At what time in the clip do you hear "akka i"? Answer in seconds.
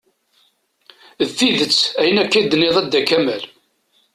2.23-2.43